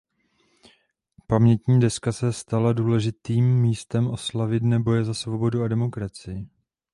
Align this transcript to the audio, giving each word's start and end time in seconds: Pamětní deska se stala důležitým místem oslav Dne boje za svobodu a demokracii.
Pamětní 1.27 1.79
deska 1.79 2.11
se 2.11 2.33
stala 2.33 2.73
důležitým 2.73 3.61
místem 3.61 4.07
oslav 4.07 4.49
Dne 4.49 4.79
boje 4.79 5.03
za 5.03 5.13
svobodu 5.13 5.63
a 5.63 5.67
demokracii. 5.67 6.47